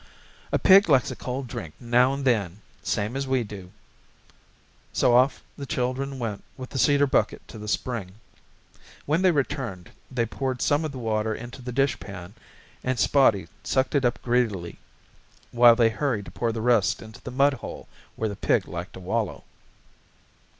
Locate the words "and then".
2.11-2.61